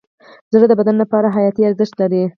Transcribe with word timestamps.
زړه 0.53 0.65
د 0.69 0.73
بدن 0.79 0.95
لپاره 1.03 1.33
حیاتي 1.35 1.61
ارزښت 1.65 1.93
لري. 2.01 2.21